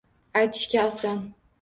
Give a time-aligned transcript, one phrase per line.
[0.41, 1.25] Aytishga oson.